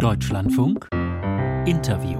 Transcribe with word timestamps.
Deutschlandfunk 0.00 0.88
Interview 1.66 2.18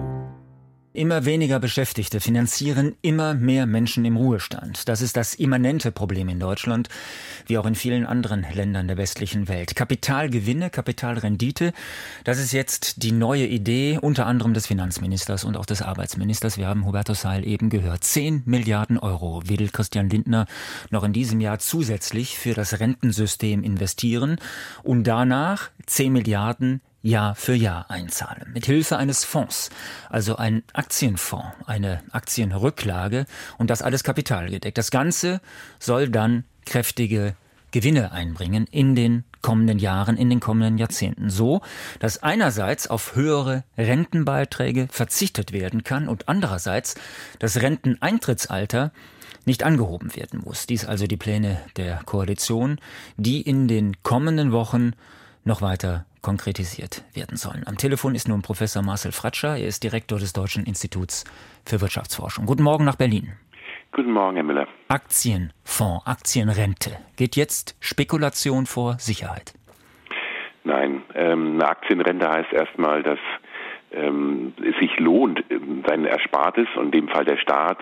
Immer 0.92 1.24
weniger 1.24 1.58
Beschäftigte 1.60 2.20
finanzieren 2.20 2.94
immer 3.00 3.32
mehr 3.32 3.64
Menschen 3.64 4.04
im 4.04 4.18
Ruhestand. 4.18 4.86
Das 4.86 5.00
ist 5.00 5.16
das 5.16 5.34
immanente 5.34 5.90
Problem 5.90 6.28
in 6.28 6.38
Deutschland, 6.38 6.90
wie 7.46 7.56
auch 7.56 7.64
in 7.64 7.74
vielen 7.74 8.04
anderen 8.04 8.44
Ländern 8.52 8.86
der 8.86 8.98
westlichen 8.98 9.48
Welt. 9.48 9.76
Kapitalgewinne, 9.76 10.68
Kapitalrendite, 10.68 11.72
das 12.24 12.38
ist 12.38 12.52
jetzt 12.52 13.02
die 13.02 13.12
neue 13.12 13.46
Idee 13.46 13.98
unter 13.98 14.26
anderem 14.26 14.52
des 14.52 14.66
Finanzministers 14.66 15.44
und 15.44 15.56
auch 15.56 15.64
des 15.64 15.80
Arbeitsministers. 15.80 16.58
Wir 16.58 16.66
haben 16.66 16.84
Hubertus 16.84 17.24
Heil 17.24 17.46
eben 17.46 17.70
gehört. 17.70 18.04
Zehn 18.04 18.42
Milliarden 18.44 18.98
Euro 18.98 19.42
will 19.46 19.70
Christian 19.70 20.10
Lindner 20.10 20.44
noch 20.90 21.04
in 21.04 21.14
diesem 21.14 21.40
Jahr 21.40 21.60
zusätzlich 21.60 22.36
für 22.36 22.52
das 22.52 22.78
Rentensystem 22.78 23.62
investieren 23.62 24.36
und 24.82 25.04
danach 25.04 25.70
zehn 25.86 26.12
Milliarden 26.12 26.82
Jahr 27.02 27.34
für 27.34 27.54
Jahr 27.54 27.90
einzahlen. 27.90 28.50
Mit 28.52 28.66
Hilfe 28.66 28.96
eines 28.96 29.24
Fonds, 29.24 29.70
also 30.08 30.36
ein 30.36 30.62
Aktienfonds, 30.72 31.54
eine 31.66 32.02
Aktienrücklage 32.12 33.26
und 33.58 33.70
das 33.70 33.82
alles 33.82 34.04
kapitalgedeckt. 34.04 34.76
Das 34.76 34.90
Ganze 34.90 35.40
soll 35.78 36.08
dann 36.08 36.44
kräftige 36.66 37.34
Gewinne 37.70 38.12
einbringen 38.12 38.66
in 38.70 38.94
den 38.94 39.24
kommenden 39.42 39.78
Jahren, 39.78 40.16
in 40.16 40.28
den 40.28 40.40
kommenden 40.40 40.76
Jahrzehnten. 40.76 41.30
So, 41.30 41.62
dass 42.00 42.22
einerseits 42.22 42.88
auf 42.88 43.14
höhere 43.14 43.64
Rentenbeiträge 43.78 44.88
verzichtet 44.90 45.52
werden 45.52 45.84
kann 45.84 46.08
und 46.08 46.28
andererseits 46.28 46.96
das 47.38 47.62
Renteneintrittsalter 47.62 48.92
nicht 49.46 49.62
angehoben 49.62 50.14
werden 50.16 50.40
muss. 50.44 50.66
Dies 50.66 50.84
also 50.84 51.06
die 51.06 51.16
Pläne 51.16 51.58
der 51.76 52.02
Koalition, 52.04 52.78
die 53.16 53.40
in 53.40 53.68
den 53.68 54.02
kommenden 54.02 54.52
Wochen 54.52 54.92
noch 55.44 55.62
weiter 55.62 56.06
konkretisiert 56.22 57.04
werden 57.14 57.36
sollen. 57.36 57.64
Am 57.66 57.76
Telefon 57.76 58.14
ist 58.14 58.28
nun 58.28 58.42
Professor 58.42 58.82
Marcel 58.82 59.12
Fratscher. 59.12 59.56
Er 59.56 59.66
ist 59.66 59.82
Direktor 59.82 60.18
des 60.18 60.32
Deutschen 60.32 60.64
Instituts 60.64 61.24
für 61.64 61.80
Wirtschaftsforschung. 61.80 62.46
Guten 62.46 62.62
Morgen 62.62 62.84
nach 62.84 62.96
Berlin. 62.96 63.32
Guten 63.92 64.12
Morgen, 64.12 64.36
Herr 64.36 64.44
Müller. 64.44 64.68
Aktienfonds, 64.88 66.06
Aktienrente. 66.06 66.98
Geht 67.16 67.36
jetzt 67.36 67.76
Spekulation 67.80 68.66
vor 68.66 68.98
Sicherheit? 68.98 69.54
Nein, 70.62 71.02
ähm, 71.14 71.54
eine 71.54 71.68
Aktienrente 71.68 72.28
heißt 72.28 72.52
erstmal, 72.52 73.02
dass 73.02 73.18
ähm, 73.92 74.52
es 74.62 74.76
sich 74.78 74.98
lohnt, 74.98 75.42
ähm, 75.50 75.82
sein 75.86 76.04
Erspartes 76.04 76.68
und 76.76 76.86
in 76.94 77.02
dem 77.02 77.08
Fall 77.08 77.24
der 77.24 77.36
Staat 77.36 77.78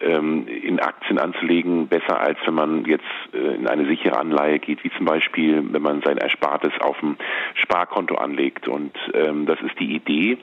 ähm, 0.00 0.46
in 0.46 0.80
Aktien 0.80 1.18
anzulegen, 1.18 1.88
besser 1.88 2.20
als 2.20 2.38
wenn 2.46 2.54
man 2.54 2.84
jetzt 2.84 3.04
äh, 3.32 3.54
in 3.54 3.66
eine 3.66 3.86
sichere 3.86 4.18
Anleihe 4.18 4.58
geht, 4.58 4.84
wie 4.84 4.90
zum 4.96 5.06
Beispiel, 5.06 5.62
wenn 5.72 5.82
man 5.82 6.02
sein 6.02 6.18
Erspartes 6.18 6.72
auf 6.80 6.98
dem 7.00 7.16
Sparkonto 7.54 8.16
anlegt. 8.16 8.68
Und 8.68 8.96
ähm, 9.14 9.46
das 9.46 9.60
ist 9.60 9.78
die 9.78 9.94
Idee. 9.94 10.38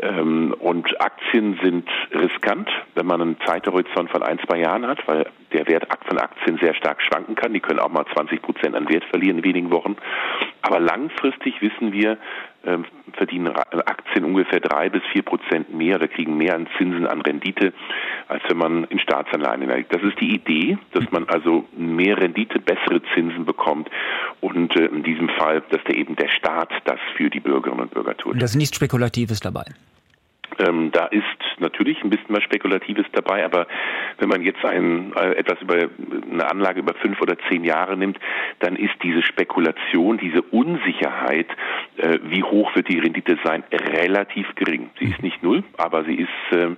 Ähm, 0.00 0.54
und 0.58 1.00
Aktien 1.00 1.58
sind 1.62 1.88
riskant, 2.12 2.68
wenn 2.94 3.06
man 3.06 3.20
einen 3.20 3.36
Zeithorizont 3.46 4.10
von 4.10 4.22
ein, 4.22 4.38
zwei 4.46 4.58
Jahren 4.58 4.86
hat, 4.86 5.06
weil 5.06 5.26
der 5.52 5.66
Wert 5.68 5.86
von 6.06 6.18
Aktien 6.18 6.58
sehr 6.58 6.74
stark 6.74 7.00
schwanken 7.02 7.34
kann. 7.34 7.52
Die 7.52 7.60
können 7.60 7.78
auch 7.78 7.88
mal 7.88 8.04
20 8.14 8.42
Prozent 8.42 8.74
an 8.74 8.88
Wert 8.88 9.04
verlieren 9.04 9.38
in 9.38 9.44
wenigen 9.44 9.70
Wochen. 9.70 9.96
Aber 10.62 10.80
langfristig 10.80 11.60
wissen 11.62 11.92
wir, 11.92 12.18
verdienen 13.12 13.48
Aktien 13.48 14.24
ungefähr 14.24 14.60
drei 14.60 14.88
bis 14.88 15.02
vier 15.12 15.22
Prozent 15.22 15.74
mehr 15.74 15.96
oder 15.96 16.08
kriegen 16.08 16.36
mehr 16.36 16.54
an 16.54 16.68
Zinsen, 16.76 17.06
an 17.06 17.20
Rendite, 17.22 17.72
als 18.28 18.42
wenn 18.48 18.58
man 18.58 18.84
in 18.84 18.98
Staatsanleihen 18.98 19.62
hineinlegt. 19.62 19.94
Das 19.94 20.02
ist 20.02 20.20
die 20.20 20.34
Idee, 20.34 20.78
dass 20.92 21.10
man 21.10 21.28
also 21.28 21.64
mehr 21.76 22.18
Rendite, 22.18 22.60
bessere 22.60 23.00
Zinsen 23.14 23.44
bekommt 23.44 23.90
und 24.40 24.76
äh, 24.76 24.86
in 24.86 25.02
diesem 25.02 25.28
Fall, 25.30 25.62
dass 25.70 25.82
der 25.84 25.96
eben 25.96 26.16
der 26.16 26.28
Staat 26.28 26.70
das 26.84 26.98
für 27.16 27.30
die 27.30 27.40
Bürgerinnen 27.40 27.82
und 27.82 27.94
Bürger 27.94 28.16
tut. 28.16 28.34
Und 28.34 28.42
das 28.42 28.50
ist 28.50 28.56
nichts 28.56 28.76
Spekulatives 28.76 29.40
dabei. 29.40 29.64
Ähm, 30.58 30.90
da 30.92 31.06
ist 31.06 31.24
natürlich 31.58 32.02
ein 32.02 32.10
bisschen 32.10 32.34
was 32.34 32.42
Spekulatives 32.42 33.06
dabei, 33.12 33.44
aber 33.44 33.66
wenn 34.18 34.28
man 34.28 34.42
jetzt 34.42 34.64
ein, 34.64 35.12
äh, 35.14 35.34
etwas 35.34 35.60
über 35.60 35.88
eine 36.30 36.50
Anlage 36.50 36.80
über 36.80 36.94
fünf 36.94 37.20
oder 37.20 37.36
zehn 37.48 37.64
Jahre 37.64 37.96
nimmt, 37.96 38.18
dann 38.60 38.76
ist 38.76 38.94
diese 39.02 39.22
Spekulation, 39.22 40.18
diese 40.18 40.42
Unsicherheit, 40.42 41.48
äh, 41.96 42.18
wie 42.24 42.42
hoch 42.42 42.74
wird 42.74 42.88
die 42.88 42.98
Rendite 42.98 43.38
sein, 43.44 43.64
relativ 43.72 44.46
gering. 44.54 44.90
Sie 44.98 45.06
ist 45.10 45.22
nicht 45.22 45.42
null, 45.42 45.64
aber 45.76 46.04
sie 46.04 46.14
ist 46.14 46.28
ähm, 46.52 46.76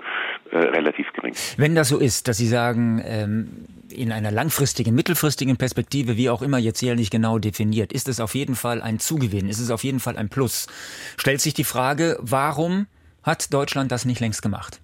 äh, 0.51 0.59
relativ 0.59 1.13
gering. 1.13 1.35
Wenn 1.57 1.75
das 1.75 1.89
so 1.89 1.99
ist, 1.99 2.29
dass 2.29 2.39
Sie 2.39 2.47
sagen, 2.47 3.03
ähm, 3.05 3.67
in 3.91 4.13
einer 4.13 4.31
langfristigen, 4.31 4.95
mittelfristigen 4.95 5.57
Perspektive, 5.57 6.17
wie 6.17 6.31
auch 6.31 6.43
immer 6.43 6.59
jetzt 6.59 6.83
nicht 6.83 7.11
genau 7.11 7.39
definiert, 7.39 7.93
ist 7.93 8.09
es 8.09 8.21
auf 8.21 8.35
jeden 8.35 8.55
Fall 8.55 8.81
ein 8.81 8.99
Zugewinn, 8.99 9.49
ist 9.49 9.59
es 9.59 9.71
auf 9.71 9.83
jeden 9.85 10.01
Fall 10.01 10.17
ein 10.17 10.29
Plus. 10.29 10.69
Stellt 11.17 11.41
sich 11.41 11.55
die 11.55 11.65
Frage, 11.65 12.17
warum 12.21 12.87
hat 13.29 13.53
Deutschland 13.53 13.93
das 13.93 14.07
nicht 14.07 14.21
längst 14.21 14.41
gemacht? 14.41 14.81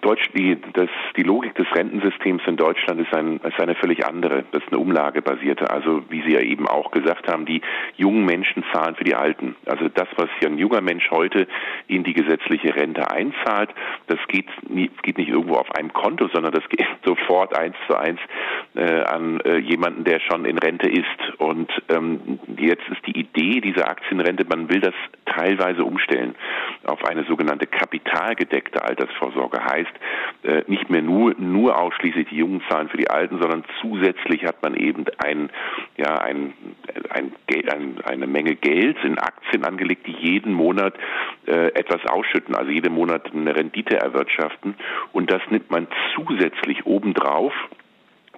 Deutsch, 0.00 0.28
die, 0.34 0.56
das, 0.72 0.88
die 1.16 1.22
Logik 1.22 1.54
des 1.54 1.66
Rentensystems 1.74 2.42
in 2.46 2.56
Deutschland 2.56 3.00
ist, 3.00 3.14
ein, 3.14 3.38
ist 3.38 3.60
eine 3.60 3.74
völlig 3.74 4.06
andere. 4.06 4.44
Das 4.52 4.62
ist 4.62 4.72
eine 4.72 4.78
umlagebasierte. 4.78 5.70
Also 5.70 6.02
wie 6.08 6.22
Sie 6.22 6.32
ja 6.32 6.40
eben 6.40 6.66
auch 6.66 6.90
gesagt 6.90 7.28
haben, 7.28 7.46
die 7.46 7.60
jungen 7.96 8.24
Menschen 8.24 8.64
zahlen 8.72 8.94
für 8.94 9.04
die 9.04 9.14
Alten. 9.14 9.56
Also 9.66 9.88
das, 9.88 10.08
was 10.16 10.28
hier 10.38 10.48
ein 10.48 10.58
junger 10.58 10.80
Mensch 10.80 11.10
heute 11.10 11.46
in 11.86 12.04
die 12.04 12.12
gesetzliche 12.12 12.74
Rente 12.74 13.10
einzahlt, 13.10 13.70
das 14.06 14.18
geht, 14.28 14.46
geht 15.02 15.18
nicht 15.18 15.28
irgendwo 15.28 15.54
auf 15.54 15.70
einem 15.76 15.92
Konto, 15.92 16.28
sondern 16.32 16.52
das 16.52 16.68
geht 16.68 16.86
sofort 17.04 17.56
eins 17.58 17.76
zu 17.88 17.96
eins 17.96 18.20
äh, 18.74 19.02
an 19.02 19.40
äh, 19.40 19.58
jemanden, 19.58 20.04
der 20.04 20.20
schon 20.20 20.44
in 20.44 20.58
Rente 20.58 20.88
ist. 20.88 21.38
Und 21.38 21.70
ähm, 21.88 22.38
jetzt 22.56 22.88
ist 22.88 23.06
die 23.06 23.18
Idee 23.18 23.60
dieser 23.60 23.88
Aktienrente, 23.88 24.44
man 24.44 24.68
will 24.68 24.80
das 24.80 24.94
teilweise 25.26 25.84
umstellen 25.84 26.34
auf 26.84 27.04
eine 27.04 27.24
sogenannte 27.24 27.66
kapitalgedeckte 27.66 28.82
Altersvorsorge. 28.84 29.61
Heißt, 29.64 29.92
äh, 30.42 30.62
nicht 30.66 30.90
mehr 30.90 31.02
nur, 31.02 31.34
nur 31.38 31.78
ausschließlich 31.78 32.28
die 32.28 32.36
Jungen 32.36 32.62
zahlen 32.68 32.88
für 32.88 32.96
die 32.96 33.10
Alten, 33.10 33.38
sondern 33.40 33.64
zusätzlich 33.80 34.44
hat 34.44 34.62
man 34.62 34.74
eben 34.74 35.04
ein, 35.18 35.50
ja, 35.96 36.18
ein, 36.18 36.52
ein, 37.10 37.32
ein, 37.48 38.00
eine 38.04 38.26
Menge 38.26 38.56
Geld 38.56 38.96
in 39.04 39.18
Aktien 39.18 39.64
angelegt, 39.64 40.06
die 40.06 40.16
jeden 40.18 40.52
Monat 40.52 40.94
äh, 41.46 41.68
etwas 41.74 42.04
ausschütten, 42.06 42.54
also 42.54 42.70
jeden 42.70 42.94
Monat 42.94 43.32
eine 43.32 43.54
Rendite 43.54 43.98
erwirtschaften. 43.98 44.74
Und 45.12 45.30
das 45.30 45.42
nimmt 45.50 45.70
man 45.70 45.86
zusätzlich 46.14 46.86
obendrauf 46.86 47.52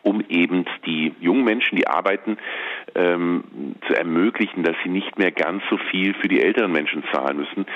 um 0.05 0.23
eben 0.29 0.67
die 0.87 1.13
jungen 1.19 1.45
Menschen, 1.45 1.77
die 1.77 1.87
arbeiten, 1.87 2.37
ähm, 2.95 3.75
zu 3.89 3.95
ermöglichen, 3.95 4.63
dass 4.63 4.77
sie 4.85 4.91
nicht 4.91 5.19
mehr 5.19 5.33
ganz 5.33 5.63
so 5.69 5.79
viel 5.91 6.15
für 6.15 6.29
die 6.29 6.41
älteren 6.41 6.71
Menschen 6.71 7.03
zahlen 7.13 7.39
müssen. 7.39 7.67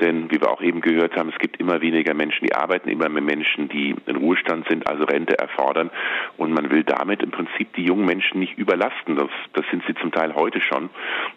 Denn 0.00 0.30
wie 0.30 0.40
wir 0.40 0.50
auch 0.50 0.60
eben 0.60 0.80
gehört 0.80 1.16
haben, 1.16 1.30
es 1.30 1.38
gibt 1.38 1.58
immer 1.58 1.80
weniger 1.80 2.12
Menschen, 2.12 2.46
die 2.46 2.54
arbeiten, 2.54 2.90
immer 2.90 3.08
mehr 3.08 3.22
Menschen, 3.22 3.68
die 3.68 3.94
in 4.06 4.16
Ruhestand 4.16 4.68
sind, 4.68 4.88
also 4.88 5.04
Rente 5.04 5.38
erfordern. 5.38 5.90
Und 6.36 6.52
man 6.52 6.70
will 6.70 6.82
damit 6.82 7.22
im 7.22 7.30
Prinzip 7.30 7.72
die 7.74 7.84
jungen 7.84 8.04
Menschen 8.04 8.40
nicht 8.40 8.58
überlasten. 8.58 9.16
Das, 9.16 9.30
das 9.52 9.64
sind 9.70 9.84
sie 9.86 9.94
zum 9.94 10.12
Teil 10.12 10.34
heute 10.34 10.60
schon. 10.60 10.90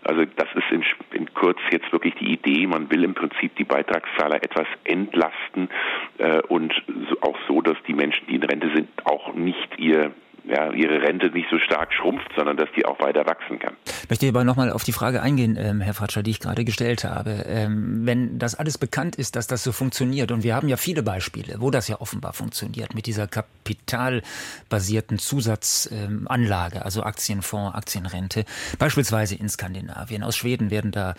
Also 0.04 0.26
das 0.36 0.48
ist 0.56 0.72
in, 0.72 0.84
in 1.14 1.34
kurz 1.34 1.60
jetzt 1.72 1.92
wirklich 1.92 2.16
die 2.16 2.34
Idee. 2.34 2.66
Man 2.66 2.90
will 2.92 3.04
im 3.04 3.14
Prinzip 3.14 3.56
die 3.56 3.64
Beitragszahler 3.64 4.44
etwas 4.44 4.68
entlasten 4.84 5.70
äh, 6.18 6.42
und 6.48 6.74
so, 7.10 7.22
auch 7.22 7.38
so, 7.48 7.62
dass 7.62 7.78
die 7.88 7.94
Menschen, 7.94 8.26
die 8.28 8.36
in 8.36 8.44
Rente 8.44 8.72
sind, 8.74 8.90
auch 9.06 9.34
nicht 9.34 9.78
ihr 9.78 10.12
ja, 10.50 10.72
ihre 10.72 11.02
Rente 11.02 11.30
nicht 11.30 11.48
so 11.50 11.60
stark 11.60 11.94
schrumpft, 11.94 12.30
sondern 12.36 12.58
dass 12.58 12.70
die 12.76 12.86
auch 12.86 13.00
weiter 13.00 13.26
wachsen 13.26 13.60
kann. 13.60 13.76
Ich 14.04 14.10
möchte 14.10 14.28
aber 14.28 14.44
nochmal 14.44 14.72
auf 14.72 14.84
die 14.84 14.92
Frage 14.92 15.22
eingehen, 15.22 15.58
ähm, 15.60 15.82
Herr 15.82 15.94
Fratscher, 15.94 16.24
die 16.24 16.32
ich 16.32 16.40
gerade 16.40 16.66
gestellt 16.66 17.04
habe. 17.04 17.46
Ähm, 17.48 18.02
wenn 18.06 18.40
das 18.40 18.56
alles 18.56 18.78
bekannt 18.78 19.16
ist, 19.16 19.36
dass 19.36 19.46
das 19.48 19.64
so 19.64 19.72
funktioniert, 19.72 20.32
und 20.32 20.44
wir 20.44 20.56
haben 20.56 20.68
ja 20.68 20.78
viele 20.78 21.04
Beispiele, 21.04 21.58
wo 21.60 21.70
das 21.70 21.88
ja 21.88 22.02
offenbar 22.02 22.34
funktioniert, 22.34 22.96
mit 22.96 23.06
dieser 23.06 23.28
kapitalbasierten 23.28 25.20
Zusatzanlage, 25.20 26.78
ähm, 26.78 26.84
also 26.84 27.04
Aktienfonds, 27.04 27.76
Aktienrente, 27.76 28.46
beispielsweise 28.80 29.36
in 29.36 29.50
Skandinavien. 29.50 30.24
Aus 30.24 30.36
Schweden 30.36 30.72
werden 30.72 30.92
da 30.92 31.14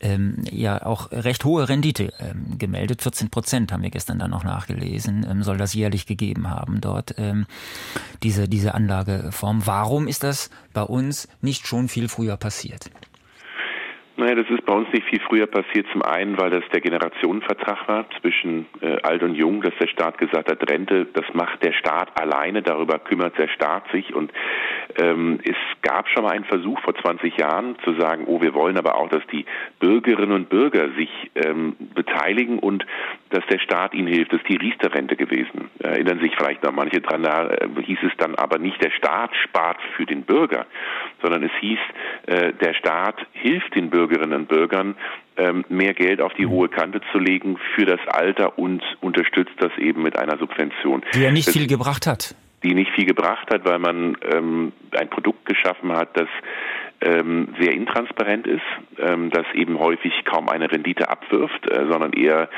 ähm, 0.00 0.36
ja 0.50 0.86
auch 0.86 1.12
recht 1.12 1.44
hohe 1.44 1.68
Rendite 1.68 2.14
ähm, 2.18 2.58
gemeldet. 2.58 3.02
14 3.02 3.28
Prozent 3.28 3.72
haben 3.72 3.82
wir 3.82 3.90
gestern 3.90 4.18
dann 4.18 4.30
noch 4.30 4.44
nachgelesen, 4.44 5.26
ähm, 5.30 5.42
soll 5.42 5.58
das 5.58 5.74
jährlich 5.74 6.06
gegeben 6.06 6.48
haben 6.48 6.80
dort. 6.80 7.14
diese, 8.22 8.48
diese 8.48 8.69
Anlageform. 8.74 9.66
Warum 9.66 10.08
ist 10.08 10.22
das 10.22 10.50
bei 10.72 10.82
uns 10.82 11.28
nicht 11.40 11.66
schon 11.66 11.88
viel 11.88 12.08
früher 12.08 12.36
passiert? 12.36 12.90
Naja, 14.20 14.34
das 14.34 14.50
ist 14.50 14.66
bei 14.66 14.74
uns 14.74 14.86
nicht 14.92 15.06
viel 15.08 15.20
früher 15.20 15.46
passiert. 15.46 15.86
Zum 15.92 16.02
einen, 16.02 16.38
weil 16.38 16.50
das 16.50 16.62
der 16.74 16.82
Generationenvertrag 16.82 17.88
war 17.88 18.04
zwischen 18.20 18.66
äh, 18.82 19.00
alt 19.02 19.22
und 19.22 19.34
jung, 19.34 19.62
dass 19.62 19.72
der 19.80 19.86
Staat 19.86 20.18
gesagt 20.18 20.50
hat, 20.50 20.70
Rente, 20.70 21.06
das 21.14 21.24
macht 21.32 21.64
der 21.64 21.72
Staat 21.72 22.20
alleine, 22.20 22.60
darüber 22.60 22.98
kümmert 22.98 23.38
der 23.38 23.48
Staat 23.48 23.90
sich. 23.92 24.14
Und 24.14 24.30
Ähm, 24.98 25.38
es 25.44 25.56
gab 25.82 26.08
schon 26.08 26.24
mal 26.24 26.32
einen 26.32 26.44
Versuch 26.44 26.78
vor 26.80 26.94
20 26.94 27.36
Jahren 27.36 27.76
zu 27.84 27.94
sagen, 27.94 28.24
oh, 28.26 28.40
wir 28.40 28.54
wollen 28.54 28.76
aber 28.76 28.96
auch, 28.96 29.08
dass 29.08 29.24
die 29.32 29.46
Bürgerinnen 29.78 30.32
und 30.32 30.48
Bürger 30.48 30.90
sich 30.96 31.10
ähm, 31.34 31.76
beteiligen 31.94 32.58
und 32.58 32.84
dass 33.30 33.46
der 33.46 33.58
Staat 33.60 33.94
ihnen 33.94 34.08
hilft. 34.08 34.32
Das 34.32 34.40
ist 34.40 34.48
die 34.48 34.56
Riester-Rente 34.56 35.16
gewesen. 35.16 35.70
Erinnern 35.78 36.20
sich 36.20 36.34
vielleicht 36.36 36.62
noch 36.64 36.72
manche 36.72 37.00
dran, 37.00 37.22
da 37.22 37.48
äh, 37.48 37.68
hieß 37.82 37.98
es 38.02 38.12
dann 38.18 38.34
aber 38.34 38.58
nicht, 38.58 38.82
der 38.82 38.90
Staat 38.90 39.30
spart 39.44 39.78
für 39.96 40.06
den 40.06 40.22
Bürger, 40.22 40.66
sondern 41.22 41.44
es 41.44 41.52
hieß, 41.60 41.78
äh, 42.26 42.52
der 42.54 42.74
Staat 42.74 43.16
hilft 43.32 43.74
den 43.74 43.90
Bürgerinnen 44.10 44.40
und 44.40 44.48
Bürgern, 44.48 44.96
ähm, 45.36 45.64
mehr 45.68 45.94
Geld 45.94 46.20
auf 46.20 46.32
die 46.34 46.46
hohe 46.46 46.68
Kante 46.68 47.00
zu 47.12 47.18
legen 47.18 47.56
für 47.74 47.86
das 47.86 48.00
Alter 48.08 48.58
und 48.58 48.82
unterstützt 49.00 49.54
das 49.58 49.70
eben 49.78 50.02
mit 50.02 50.18
einer 50.18 50.36
Subvention. 50.38 51.02
Die 51.14 51.22
ja 51.22 51.30
nicht 51.30 51.48
das, 51.48 51.56
viel 51.56 51.66
gebracht 51.66 52.06
hat. 52.06 52.34
Die 52.62 52.74
nicht 52.74 52.90
viel 52.92 53.06
gebracht 53.06 53.48
hat, 53.52 53.64
weil 53.64 53.78
man 53.78 54.16
ähm, 54.34 54.72
ein 54.98 55.08
Produkt 55.08 55.46
geschaffen 55.46 55.92
hat, 55.92 56.16
das 56.16 56.28
ähm, 57.00 57.48
sehr 57.58 57.72
intransparent 57.72 58.46
ist, 58.46 58.62
ähm, 58.98 59.30
das 59.30 59.46
eben 59.54 59.78
häufig 59.78 60.12
kaum 60.24 60.48
eine 60.48 60.70
Rendite 60.70 61.08
abwirft, 61.08 61.70
äh, 61.70 61.86
sondern 61.90 62.12
eher 62.12 62.48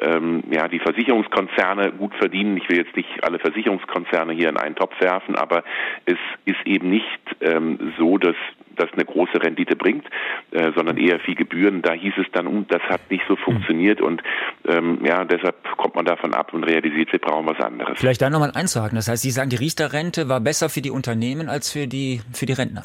ähm, 0.00 0.42
ja 0.50 0.68
die 0.68 0.80
Versicherungskonzerne 0.80 1.92
gut 1.92 2.14
verdienen. 2.16 2.56
Ich 2.56 2.68
will 2.68 2.78
jetzt 2.78 2.96
nicht 2.96 3.22
alle 3.22 3.38
Versicherungskonzerne 3.38 4.32
hier 4.32 4.48
in 4.48 4.56
einen 4.56 4.74
Topf 4.74 5.00
werfen, 5.00 5.36
aber 5.36 5.62
es 6.06 6.18
ist 6.44 6.64
eben 6.64 6.90
nicht 6.90 7.20
ähm, 7.40 7.92
so, 7.98 8.18
dass 8.18 8.36
das 8.76 8.92
eine 8.92 9.04
große 9.04 9.40
Rendite 9.40 9.76
bringt, 9.76 10.04
äh, 10.50 10.72
sondern 10.74 10.96
eher 10.96 11.20
viel 11.20 11.36
Gebühren. 11.36 11.82
Da 11.82 11.92
hieß 11.92 12.14
es 12.18 12.26
dann, 12.32 12.46
uh, 12.46 12.64
das 12.68 12.82
hat 12.82 13.08
nicht 13.10 13.24
so 13.28 13.36
funktioniert 13.36 14.00
und 14.00 14.22
ähm, 14.66 14.98
ja, 15.04 15.24
deshalb 15.24 15.62
kommt 15.76 15.94
man 15.94 16.04
davon 16.04 16.34
ab 16.34 16.52
und 16.52 16.64
realisiert, 16.64 17.12
wir 17.12 17.20
brauchen 17.20 17.46
was 17.46 17.60
anderes. 17.64 17.98
Vielleicht 17.98 18.22
da 18.22 18.30
nochmal 18.30 18.50
einzuhaken. 18.54 18.96
Das 18.96 19.08
heißt, 19.08 19.22
Sie 19.22 19.30
sagen, 19.30 19.50
die 19.50 19.56
Riester-Rente 19.56 20.28
war 20.28 20.40
besser 20.40 20.68
für 20.68 20.80
die 20.80 20.90
Unternehmen 20.90 21.48
als 21.48 21.70
für 21.70 21.86
die, 21.86 22.20
für 22.32 22.46
die 22.46 22.52
Rentner. 22.52 22.82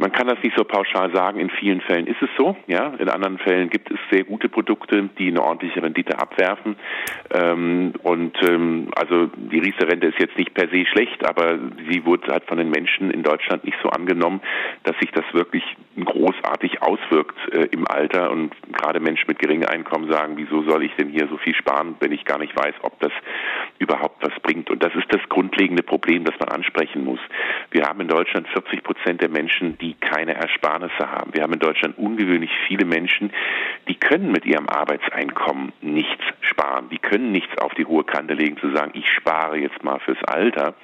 Man 0.00 0.12
kann 0.12 0.28
das 0.28 0.38
nicht 0.42 0.56
so 0.56 0.64
pauschal 0.64 1.14
sagen. 1.14 1.38
In 1.40 1.50
vielen 1.50 1.82
Fällen 1.82 2.06
ist 2.06 2.22
es 2.22 2.30
so. 2.38 2.56
Ja, 2.66 2.94
in 2.98 3.10
anderen 3.10 3.36
Fällen 3.36 3.68
gibt 3.68 3.90
es 3.90 3.98
sehr 4.10 4.24
gute 4.24 4.48
Produkte, 4.48 5.10
die 5.18 5.28
eine 5.28 5.42
ordentliche 5.42 5.82
Rendite 5.82 6.18
abwerfen. 6.18 6.76
Ähm, 7.30 7.92
und 8.02 8.34
ähm, 8.48 8.88
also 8.96 9.26
die 9.26 9.58
Riester-Rente 9.58 10.06
ist 10.06 10.18
jetzt 10.18 10.38
nicht 10.38 10.54
per 10.54 10.68
se 10.68 10.86
schlecht, 10.86 11.26
aber 11.28 11.58
sie 11.90 12.06
wurde 12.06 12.32
halt 12.32 12.44
von 12.44 12.56
den 12.56 12.70
Menschen 12.70 13.10
in 13.10 13.22
Deutschland 13.22 13.64
nicht 13.64 13.76
so 13.82 13.90
angenommen, 13.90 14.40
dass 14.84 14.96
sich 15.00 15.10
das 15.10 15.24
wirklich 15.34 15.64
großartig 16.04 16.82
auswirkt 16.82 17.36
äh, 17.52 17.68
im 17.72 17.86
Alter. 17.86 18.30
Und 18.30 18.52
gerade 18.72 19.00
Menschen 19.00 19.26
mit 19.28 19.38
geringem 19.38 19.68
Einkommen 19.68 20.10
sagen, 20.10 20.36
wieso 20.36 20.62
soll 20.62 20.84
ich 20.84 20.94
denn 20.96 21.10
hier 21.10 21.28
so 21.28 21.36
viel 21.36 21.54
sparen, 21.54 21.96
wenn 22.00 22.12
ich 22.12 22.24
gar 22.24 22.38
nicht 22.38 22.56
weiß, 22.56 22.74
ob 22.82 22.98
das 23.00 23.12
überhaupt 23.78 24.22
was 24.22 24.32
bringt. 24.42 24.70
Und 24.70 24.82
das 24.82 24.94
ist 24.94 25.06
das 25.10 25.20
grundlegende 25.28 25.82
Problem, 25.82 26.24
das 26.24 26.38
man 26.38 26.48
ansprechen 26.48 27.04
muss. 27.04 27.20
Wir 27.70 27.84
haben 27.84 28.00
in 28.00 28.08
Deutschland 28.08 28.48
40 28.48 28.82
Prozent 28.82 29.20
der 29.20 29.28
Menschen, 29.28 29.76
die 29.78 29.90
die 29.90 29.94
keine 29.94 30.34
Ersparnisse 30.34 31.10
haben. 31.10 31.34
Wir 31.34 31.42
haben 31.42 31.52
in 31.52 31.58
Deutschland 31.58 31.98
ungewöhnlich 31.98 32.50
viele 32.68 32.84
Menschen, 32.84 33.32
die 33.88 33.96
können 33.96 34.30
mit 34.30 34.46
ihrem 34.46 34.68
Arbeitseinkommen 34.68 35.72
nichts 35.80 36.22
sparen. 36.42 36.88
Die 36.90 36.98
können 36.98 37.32
nichts 37.32 37.58
auf 37.58 37.74
die 37.74 37.84
hohe 37.84 38.04
Kante 38.04 38.34
legen, 38.34 38.56
zu 38.58 38.70
sagen, 38.72 38.92
ich 38.94 39.10
spare 39.10 39.58
jetzt 39.58 39.82
mal 39.82 39.98
fürs 39.98 40.22
Alter. 40.24 40.74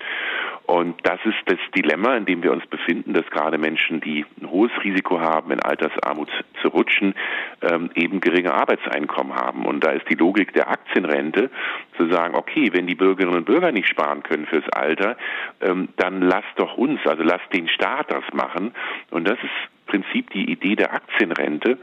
Und 0.67 0.97
das 1.07 1.21
ist 1.25 1.39
das 1.47 1.59
Dilemma, 1.77 2.17
in 2.17 2.27
dem 2.27 2.43
wir 2.43 2.51
uns 2.51 2.67
befinden, 2.67 3.15
dass 3.15 3.25
gerade 3.31 3.57
Menschen, 3.57 4.01
die 4.01 4.27
ein 4.41 4.51
hohes 4.51 4.73
Risiko 4.83 5.21
haben, 5.21 5.53
in 5.53 5.61
Altersarmut 5.61 6.29
zu 6.61 6.69
rutschen, 6.69 7.15
ähm, 7.63 7.91
eben 7.95 8.21
geringe 8.21 8.53
Arbeitseinkommen 8.53 9.35
haben. 9.35 9.65
Und 9.65 9.85
da 9.85 9.91
ist 9.91 10.09
die 10.11 10.17
Logik 10.17 10.53
der 10.55 10.69
Aktienrente 10.69 11.51
zu 11.97 12.09
sagen, 12.09 12.35
okay, 12.35 12.71
wenn 12.73 12.89
die 12.89 12.97
Bürgerinnen 12.97 13.37
und 13.37 13.47
Bürger 13.47 13.71
nicht 13.71 13.89
sparen 13.89 14.25
können 14.25 14.47
fürs 14.47 14.69
Alter, 14.71 15.17
ähm, 15.61 15.89
dann 15.99 16.21
lasst 16.21 16.53
doch 16.57 16.77
uns, 16.77 17.01
also 17.07 17.23
lasst 17.23 17.53
den 17.53 17.69
Staat 17.69 18.11
das 18.11 18.25
machen. 18.33 18.75
Und 19.11 19.29
das 19.29 19.39
ist 19.39 19.45
im 19.45 20.03
Prinzip 20.03 20.31
die 20.31 20.51
Idee 20.51 20.75
der 20.75 20.93
Aktienrente. 20.93 21.79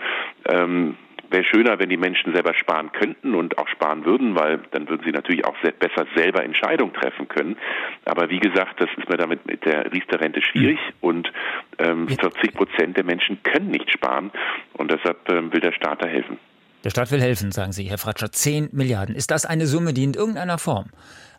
Ähm, 0.46 0.98
wäre 1.34 1.44
schöner, 1.44 1.80
wenn 1.80 1.90
die 1.90 1.98
Menschen 1.98 2.34
selber 2.34 2.54
sparen 2.54 2.92
könnten 2.94 3.36
und 3.36 3.58
auch 3.58 3.68
sparen 3.68 4.06
würden, 4.06 4.36
weil 4.36 4.60
dann 4.72 4.88
würden 4.88 5.04
sie 5.04 5.12
natürlich 5.12 5.46
auch 5.46 5.56
besser 5.80 6.06
selber 6.16 6.44
Entscheidungen 6.44 6.94
treffen 6.94 7.28
können. 7.28 7.58
Aber 8.06 8.30
wie 8.30 8.40
gesagt, 8.40 8.80
das 8.80 8.90
ist 8.98 9.10
mir 9.10 9.18
damit 9.18 9.46
mit 9.46 9.66
der 9.66 9.92
Riester-Rente 9.92 10.42
schwierig 10.42 10.80
mhm. 10.80 10.94
und 11.02 11.34
ähm, 11.80 12.08
40 12.08 12.54
Prozent 12.54 12.96
der 12.96 13.04
Menschen 13.04 13.42
können 13.44 13.72
nicht 13.72 13.92
sparen 13.92 14.32
und 14.74 14.92
deshalb 14.92 15.30
ähm, 15.30 15.52
will 15.52 15.60
der 15.60 15.74
Staat 15.74 16.02
da 16.02 16.08
helfen. 16.08 16.38
Der 16.84 16.90
Staat 16.90 17.12
will 17.12 17.22
helfen, 17.22 17.52
sagen 17.52 17.72
Sie, 17.72 17.86
Herr 17.86 17.98
Fratscher. 17.98 18.32
10 18.32 18.70
Milliarden. 18.72 19.16
Ist 19.16 19.32
das 19.32 19.46
eine 19.46 19.66
Summe, 19.68 19.94
die 19.94 20.04
in 20.04 20.14
irgendeiner 20.14 20.58
Form 20.58 20.90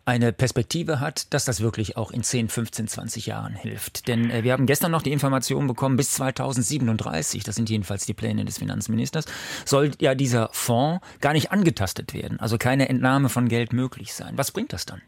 eine 0.06 0.32
Perspektive 0.32 1.00
hat, 1.00 1.32
dass 1.32 1.44
das 1.44 1.62
wirklich 1.62 1.96
auch 1.96 2.10
in 2.10 2.22
10, 2.22 2.48
15, 2.48 2.88
20 2.88 3.26
Jahren 3.26 3.54
hilft. 3.54 4.06
Denn 4.08 4.30
äh, 4.30 4.42
wir 4.42 4.52
haben 4.52 4.66
gestern 4.66 4.92
noch 4.92 5.02
die 5.02 5.12
Information 5.12 5.66
bekommen, 5.66 5.96
bis 5.96 6.12
2037, 6.12 7.42
das 7.44 7.54
sind 7.54 7.70
jedenfalls 7.70 8.06
die 8.06 8.14
Pläne 8.14 8.44
des 8.44 8.58
Finanzministers, 8.58 9.24
soll 9.64 9.92
ja 10.00 10.14
dieser 10.14 10.48
Fonds 10.52 11.00
gar 11.20 11.32
nicht 11.32 11.52
angetastet 11.52 12.14
werden, 12.14 12.38
also 12.40 12.58
keine 12.58 12.88
Entnahme 12.88 13.28
von 13.28 13.48
Geld 13.48 13.72
möglich 13.72 14.12
sein. 14.12 14.34
Was 14.36 14.52
bringt 14.52 14.72
das 14.72 14.86
dann? 14.86 15.00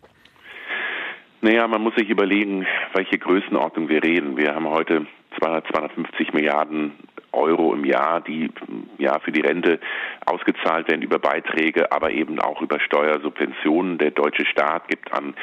Naja, 1.43 1.69
man 1.69 1.82
muss 1.82 1.94
sich 1.94 2.08
überlegen, 2.08 2.66
welche 2.94 3.19
Größenordnung 3.19 3.88
wir 3.88 4.02
reden. 4.02 4.37
Wir 4.37 4.54
haben 4.54 4.69
heute 4.69 5.06
200, 5.38 5.66
250 5.69 6.32
Milliarden 6.32 6.93
Euro 7.36 7.74
im 7.74 7.84
Jahr, 7.84 8.20
die 8.20 8.50
ja 8.98 9.18
für 9.20 9.32
die 9.32 9.42
Rente 9.42 9.78
ausgezahlt 10.24 10.88
werden 10.88 11.02
über 11.02 11.18
Beiträge, 11.18 11.92
aber 11.92 12.10
eben 12.10 12.40
auch 12.40 12.60
über 12.62 12.80
Steuersubventionen. 12.80 13.98
Der 13.98 14.10
deutsche 14.10 14.46
Staat 14.46 14.88
gibt 14.88 15.12
an 15.12 15.34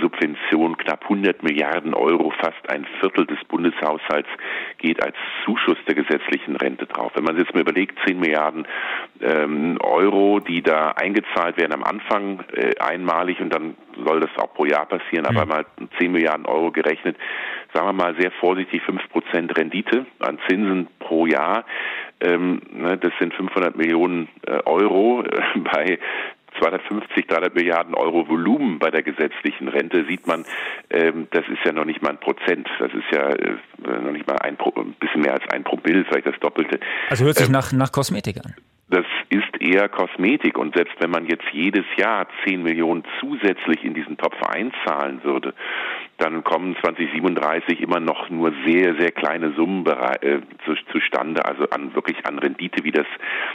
Subventionen 0.00 0.76
knapp 0.76 1.02
100 1.04 1.42
Milliarden 1.42 1.94
Euro, 1.94 2.32
fast 2.38 2.68
ein 2.68 2.86
Viertel 3.00 3.26
des 3.26 3.38
Bundeshaushalts 3.44 4.28
geht 4.78 5.02
als 5.02 5.16
Zuschuss 5.44 5.78
der 5.86 5.94
gesetzlichen 5.94 6.56
Rente 6.56 6.86
drauf. 6.86 7.12
Wenn 7.14 7.24
man 7.24 7.36
sich 7.36 7.44
jetzt 7.44 7.54
mal 7.54 7.60
überlegt, 7.60 7.98
10 8.06 8.18
Milliarden 8.18 8.66
ähm, 9.20 9.78
Euro, 9.82 10.40
die 10.40 10.62
da 10.62 10.92
eingezahlt 10.92 11.56
werden 11.56 11.72
am 11.72 11.84
Anfang 11.84 12.44
äh, 12.54 12.76
einmalig 12.78 13.40
und 13.40 13.50
dann 13.50 13.76
soll 14.04 14.20
das 14.20 14.30
auch 14.36 14.52
pro 14.54 14.64
Jahr 14.64 14.86
passieren, 14.86 15.26
aber 15.26 15.44
mhm. 15.44 15.48
mal 15.48 15.66
10 15.98 16.12
Milliarden 16.12 16.46
Euro 16.46 16.70
gerechnet, 16.70 17.16
sagen 17.72 17.86
wir 17.86 17.92
mal 17.92 18.14
sehr 18.18 18.30
vorsichtig 18.32 18.82
5 18.82 19.08
Prozent 19.10 19.56
Rendite 19.56 20.06
an 20.20 20.38
Zinsen 20.48 20.88
pro 20.98 21.26
Jahr. 21.26 21.64
Ähm, 22.20 22.60
ne, 22.72 22.96
das 22.98 23.12
sind 23.18 23.34
500 23.34 23.76
Millionen 23.76 24.28
äh, 24.46 24.60
Euro 24.64 25.22
äh, 25.22 25.58
bei 25.58 25.98
250, 26.58 27.26
300 27.26 27.54
Milliarden 27.54 27.94
Euro 27.94 28.28
Volumen 28.28 28.78
bei 28.78 28.90
der 28.90 29.02
gesetzlichen 29.02 29.68
Rente 29.68 30.04
sieht 30.08 30.26
man, 30.26 30.44
ähm, 30.90 31.26
das 31.30 31.44
ist 31.48 31.64
ja 31.64 31.72
noch 31.72 31.84
nicht 31.84 32.02
mal 32.02 32.10
ein 32.10 32.20
Prozent. 32.20 32.68
Das 32.78 32.92
ist 32.92 33.10
ja 33.10 33.30
äh, 33.30 33.56
noch 33.84 34.12
nicht 34.12 34.26
mal 34.26 34.36
ein, 34.36 34.58
ein 34.76 34.94
bisschen 35.00 35.22
mehr 35.22 35.34
als 35.34 35.44
ein 35.50 35.64
Promille, 35.64 36.04
vielleicht 36.04 36.26
das 36.26 36.38
Doppelte. 36.40 36.78
Also 37.08 37.24
hört 37.24 37.36
sich 37.36 37.46
ähm, 37.46 37.52
nach, 37.52 37.72
nach 37.72 37.90
Kosmetik 37.90 38.36
an 38.44 38.54
das 38.92 39.06
ist 39.30 39.60
eher 39.60 39.88
Kosmetik. 39.88 40.58
Und 40.58 40.74
selbst 40.74 40.94
wenn 41.00 41.10
man 41.10 41.26
jetzt 41.26 41.46
jedes 41.52 41.84
Jahr 41.96 42.26
10 42.44 42.62
Millionen 42.62 43.04
zusätzlich 43.20 43.84
in 43.84 43.94
diesen 43.94 44.18
Topf 44.18 44.36
einzahlen 44.42 45.24
würde, 45.24 45.54
dann 46.18 46.44
kommen 46.44 46.76
2037 46.80 47.80
immer 47.80 47.98
noch 47.98 48.30
nur 48.30 48.52
sehr, 48.64 48.94
sehr 48.96 49.10
kleine 49.10 49.52
Summen 49.54 49.84
äh, 49.86 50.38
zu, 50.64 50.74
zustande, 50.92 51.44
also 51.44 51.64
an 51.70 51.94
wirklich 51.94 52.24
an 52.26 52.38
Rendite, 52.38 52.84
wie 52.84 52.92
das 52.92 53.06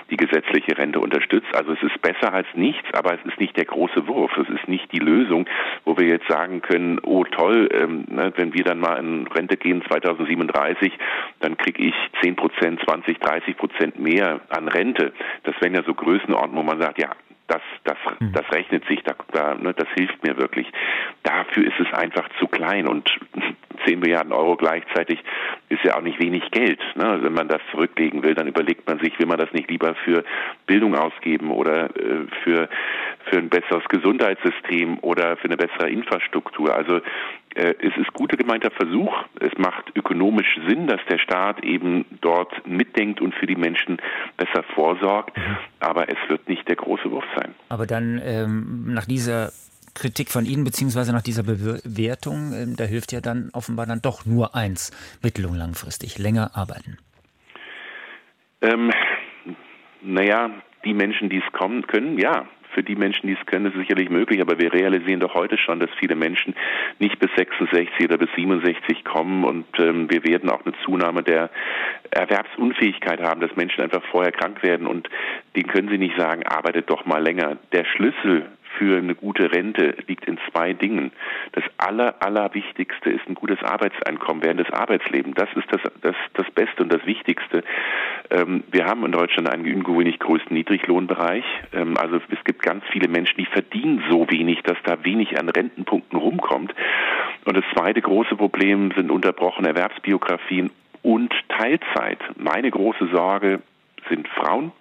die 0.10 0.18
gesetzliche 0.18 0.78
Rente 0.78 1.00
unterstützt. 1.00 1.48
Also 1.56 1.74
es 1.74 1.84
ist 1.84 2.02
besser 2.02 2.34
als 2.34 2.48
nichts, 2.56 2.88
aber 2.94 3.14
es 3.14 3.26
ist 3.26 3.40
nicht 3.40 3.56
der 3.56 3.66
große 3.66 4.08
Wurf. 4.08 4.36
Es 4.38 4.50
ist 4.50 4.68
nicht 4.68 4.92
die 4.92 5.00
Lösung, 5.00 5.46
wo 5.86 5.98
wir 5.98 6.08
jetzt 6.08 6.28
sagen 6.28 6.62
können, 6.62 7.00
oh 7.04 7.24
toll, 7.24 7.70
ähm, 7.72 8.06
ne, 8.10 8.34
wenn 8.36 8.54
wir 8.54 8.64
dann 8.64 8.80
mal 8.80 8.98
in 8.98 9.28
Rente 9.28 9.56
gehen 9.56 9.84
2037, 9.88 10.92
dann 11.40 11.58
kriege 11.58 11.84
ich 11.84 11.96
10 12.22 12.36
Prozent, 12.36 12.82
20, 12.84 13.20
30 13.20 13.56
Prozent 13.56 14.00
mehr 14.00 14.42
an 14.50 14.68
Rente. 14.68 15.14
Das 15.44 15.56
wären 15.62 15.76
ja 15.76 15.84
so 15.84 15.94
Größenordnungen, 15.94 16.66
wo 16.66 16.72
man 16.72 16.82
sagt, 16.82 17.00
ja, 17.00 17.10
das, 17.48 17.62
das, 17.86 17.98
hm. 18.20 18.34
das 18.34 18.52
rechnet 18.52 18.86
sich, 18.88 19.02
da, 19.04 19.16
da, 19.32 19.56
ne, 19.56 19.74
das 19.74 19.88
hilft 19.96 20.24
mir 20.24 20.38
wirklich. 20.38 20.68
Dafür 21.24 21.66
ist 21.66 21.80
es 21.80 21.94
einfach 21.94 22.28
zu 22.40 22.48
klein 22.48 22.88
und 22.88 23.10
10 23.86 24.00
Milliarden 24.00 24.34
Euro 24.34 24.56
gleichzeitig 24.58 25.20
ist 25.70 25.84
ja 25.84 25.96
auch 25.96 26.02
nicht 26.02 26.20
wenig 26.20 26.52
Geld. 26.52 26.80
Ne? 26.96 27.06
Also 27.06 27.26
wenn 27.26 27.34
man 27.34 27.48
das 27.48 27.62
zurücklegen 27.72 28.24
will, 28.24 28.34
dann 28.34 28.48
überlegt 28.48 28.88
man 28.88 29.00
sich, 29.00 29.18
will 29.20 29.28
man 29.28 29.38
das 29.38 29.52
nicht 29.54 29.70
lieber 29.70 29.96
für 30.04 30.24
Bildung 30.66 30.96
ausgeben 30.96 31.52
oder 31.52 31.86
äh, 31.96 32.28
für, 32.44 32.70
für 33.30 33.38
ein 33.38 33.50
besseres 33.50 33.84
Gesundheitssystem 33.90 35.00
oder 35.00 35.38
für 35.38 35.46
eine 35.46 35.58
bessere 35.58 35.90
Infrastruktur. 35.90 36.74
Also 36.74 37.02
äh, 37.56 37.74
es 37.80 37.96
ist 37.98 38.14
guter 38.14 38.38
gemeinter 38.38 38.72
Versuch. 38.72 39.14
Es 39.40 39.58
macht 39.58 39.96
ökonomisch 39.96 40.60
Sinn, 40.68 40.88
dass 40.88 41.02
der 41.10 41.18
Staat 41.18 41.64
eben 41.64 42.06
dort 42.22 42.68
mitdenkt 42.68 43.22
und 43.22 43.34
für 43.36 43.48
die 43.48 43.56
Menschen 43.56 43.98
besser 44.38 44.64
vorsorgt. 44.76 45.36
Mhm. 45.38 45.58
Aber 45.80 46.10
es 46.10 46.18
wird 46.28 46.48
nicht 46.48 46.68
der 46.68 46.76
große 46.76 47.10
Wurf 47.10 47.26
sein. 47.36 47.56
Aber 47.70 47.86
dann 47.86 48.22
ähm, 48.24 48.94
nach 48.94 49.06
dieser 49.06 49.52
Kritik 49.98 50.30
von 50.30 50.46
Ihnen 50.46 50.64
beziehungsweise 50.64 51.12
nach 51.12 51.24
dieser 51.24 51.44
Bewertung, 51.44 52.54
ähm, 52.54 52.76
da 52.78 52.84
hilft 52.84 53.12
ja 53.12 53.22
dann 53.22 53.50
offenbar 53.54 53.88
dann 53.88 54.02
doch 54.02 54.26
nur 54.26 54.56
eins, 54.56 54.92
mittel- 55.24 55.46
und 55.46 55.56
langfristig, 55.56 56.20
länger 56.20 56.52
arbeiten. 56.54 56.98
Ähm, 58.62 58.92
naja, 60.02 60.52
die 60.86 60.94
Menschen, 60.94 61.30
die 61.30 61.38
es 61.38 61.52
kommen 61.54 61.86
können, 61.88 62.20
ja, 62.20 62.48
für 62.78 62.84
die 62.84 62.96
Menschen, 62.96 63.26
die 63.26 63.34
es 63.34 63.46
können, 63.48 63.66
ist 63.66 63.74
es 63.74 63.80
sicherlich 63.80 64.12
möglich, 64.12 64.40
aber 64.40 64.60
wir 64.60 64.72
realisieren 64.72 65.20
doch 65.20 65.34
heute 65.34 65.58
schon, 65.58 65.80
dass 65.80 65.90
viele 66.00 66.16
Menschen 66.16 66.54
nicht 67.00 67.18
bis 67.18 67.32
66 67.36 68.06
oder 68.06 68.20
bis 68.20 68.30
67 68.36 69.04
kommen 69.04 69.44
und 69.44 69.66
ähm, 69.80 70.08
wir 70.12 70.24
werden 70.24 70.52
auch 70.52 70.64
eine 70.64 70.76
Zunahme 70.86 71.24
der 71.24 71.50
Erwerbsunfähigkeit 72.12 73.20
haben, 73.20 73.42
dass 73.42 73.56
Menschen 73.56 73.82
einfach 73.82 74.04
vorher 74.12 74.32
krank 74.32 74.62
werden 74.62 74.86
und 74.86 75.10
den 75.56 75.66
können 75.66 75.90
Sie 75.90 75.98
nicht 75.98 76.16
sagen, 76.20 76.46
arbeitet 76.46 76.88
doch 76.88 77.08
mal 77.08 77.24
länger. 77.24 77.58
Der 77.72 77.84
Schlüssel 77.84 78.46
für 78.78 78.98
eine 78.98 79.16
gute 79.16 79.52
Rente 79.52 79.96
liegt 80.08 80.26
in 80.26 80.38
zwei 80.50 80.74
Dingen. 80.74 81.12
Das 81.54 81.64
aller, 81.78 82.16
allerwichtigste 82.20 83.10
ist 83.10 83.28
ein 83.28 83.36
gutes 83.36 83.62
Arbeitseinkommen 83.64 84.44
während 84.44 84.60
des 84.60 84.72
Arbeitslebens. 84.72 85.36
Das 85.36 85.50
ist 85.56 85.68
das, 85.72 85.82
das, 86.02 86.16
das 86.34 86.50
Beste 86.52 86.84
und 86.84 86.94
das 86.94 87.06
Wichtigste. 87.06 87.64
Ähm, 88.30 88.64
wir 88.72 88.86
haben 88.86 89.06
in 89.06 89.12
Deutschland 89.12 89.50
einen 89.50 89.66
ungewöhnlich 89.66 90.20
größten 90.20 90.56
Niedriglohnbereich. 90.56 91.46
Ähm, 91.74 91.98
also 91.98 92.18
es 92.30 92.44
gibt 92.44 92.62
ganz 92.62 92.84
viele 92.92 93.08
Menschen, 93.08 93.38
die 93.38 93.46
verdienen 93.46 94.04
so 94.10 94.30
wenig, 94.30 94.62
dass 94.64 94.78
da 94.84 95.04
wenig 95.04 95.40
an 95.40 95.50
Rentenpunkten 95.50 96.18
rumkommt. 96.18 96.74
Und 97.46 97.58
das 97.58 97.66
zweite 97.74 98.02
große 98.02 98.36
Problem 98.36 98.92
sind 98.96 99.12
unterbrochene 99.12 99.70
Erwerbsbiografien 99.70 100.72
und 101.02 101.34
Teilzeit. 101.50 102.20
Meine 102.36 102.70
große 102.70 103.08
Sorge 103.08 103.62
sind 104.10 104.28
Frauen. 104.28 104.72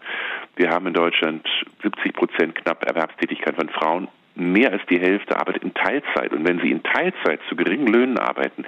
Wir 0.56 0.70
haben 0.70 0.86
in 0.86 0.94
Deutschland 0.94 1.46
70 1.82 2.14
Prozent 2.14 2.54
knapp 2.54 2.82
Erwerbstätigkeit 2.84 3.54
von 3.56 3.68
Frauen. 3.68 4.08
Mehr 4.34 4.72
als 4.72 4.82
die 4.90 4.98
Hälfte 4.98 5.38
arbeitet 5.38 5.62
in 5.62 5.75
Teilzeit. 5.75 6.32
Und 6.32 6.46
wenn 6.46 6.60
sie 6.60 6.70
in 6.70 6.82
Teilzeit 6.82 7.40
zu 7.48 7.56
geringen 7.56 7.86
Löhnen 7.86 8.18
arbeiten, 8.18 8.64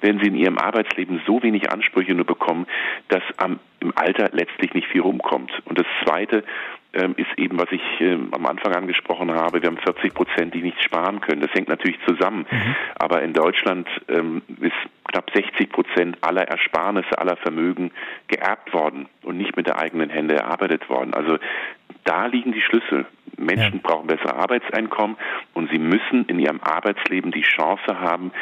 werden 0.00 0.20
sie 0.20 0.28
in 0.28 0.34
ihrem 0.34 0.58
Arbeitsleben 0.58 1.20
so 1.26 1.42
wenig 1.42 1.70
Ansprüche 1.70 2.14
nur 2.14 2.26
bekommen, 2.26 2.66
dass 3.08 3.22
am, 3.36 3.60
im 3.80 3.92
Alter 3.96 4.30
letztlich 4.32 4.74
nicht 4.74 4.88
viel 4.88 5.02
rumkommt. 5.02 5.52
Und 5.66 5.78
das 5.78 5.86
Zweite, 6.04 6.42
ist 7.16 7.38
eben, 7.38 7.58
was 7.58 7.70
ich 7.70 7.82
ähm, 8.00 8.28
am 8.32 8.46
Anfang 8.46 8.74
angesprochen 8.74 9.32
habe. 9.32 9.60
Wir 9.62 9.68
haben 9.68 9.78
40 9.78 10.14
Prozent, 10.14 10.54
die 10.54 10.62
nichts 10.62 10.82
sparen 10.82 11.20
können. 11.20 11.40
Das 11.40 11.52
hängt 11.52 11.68
natürlich 11.68 11.98
zusammen. 12.06 12.46
Mhm. 12.50 12.76
Aber 12.96 13.22
in 13.22 13.32
Deutschland 13.32 13.88
ähm, 14.08 14.42
ist 14.60 14.74
knapp 15.08 15.30
60 15.34 15.70
Prozent 15.70 16.18
aller 16.22 16.48
Ersparnisse, 16.48 17.18
aller 17.18 17.36
Vermögen 17.36 17.90
geerbt 18.28 18.72
worden 18.72 19.08
und 19.22 19.36
nicht 19.38 19.56
mit 19.56 19.66
der 19.66 19.78
eigenen 19.78 20.10
Hände 20.10 20.36
erarbeitet 20.36 20.88
worden. 20.88 21.14
Also 21.14 21.38
da 22.04 22.26
liegen 22.26 22.52
die 22.52 22.62
Schlüssel. 22.62 23.06
Menschen 23.36 23.74
ja. 23.74 23.80
brauchen 23.82 24.06
bessere 24.06 24.36
Arbeitseinkommen 24.36 25.16
und 25.52 25.70
sie 25.70 25.78
müssen 25.78 26.24
in 26.26 26.38
ihrem 26.38 26.60
Arbeitsleben 26.62 27.32
die 27.32 27.42
Chance 27.42 28.00
haben, 28.00 28.32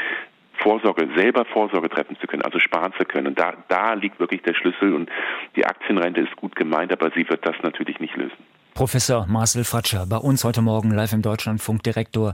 Vorsorge, 0.64 1.08
selber 1.14 1.44
Vorsorge 1.44 1.88
treffen 1.90 2.16
zu 2.20 2.26
können, 2.26 2.42
also 2.42 2.58
sparen 2.58 2.92
zu 2.98 3.04
können. 3.04 3.28
Und 3.28 3.38
da, 3.38 3.52
da 3.68 3.92
liegt 3.92 4.18
wirklich 4.18 4.42
der 4.42 4.54
Schlüssel 4.54 4.94
und 4.94 5.10
die 5.54 5.64
Aktienrente 5.64 6.22
ist 6.22 6.34
gut 6.36 6.56
gemeint, 6.56 6.90
aber 6.90 7.10
sie 7.14 7.28
wird 7.28 7.46
das 7.46 7.54
natürlich 7.62 8.00
nicht 8.00 8.16
lösen. 8.16 8.38
Professor 8.72 9.26
Marcel 9.28 9.62
Fratscher, 9.62 10.06
bei 10.08 10.16
uns 10.16 10.42
heute 10.42 10.62
Morgen 10.62 10.90
live 10.90 11.12
im 11.12 11.22
Deutschlandfunk, 11.22 11.84
Direktor 11.84 12.32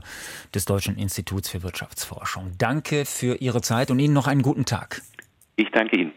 des 0.55 0.65
Deutschen 0.65 0.97
Instituts 0.97 1.51
für 1.51 1.61
Wirtschaftsforschung. 1.61 2.53
Danke 2.57 3.05
für 3.05 3.35
Ihre 3.35 3.61
Zeit 3.61 3.91
und 3.91 3.99
Ihnen 3.99 4.15
noch 4.15 4.27
einen 4.27 4.41
guten 4.41 4.65
Tag. 4.65 5.01
Ich 5.57 5.69
danke 5.69 5.97
Ihnen. 5.97 6.13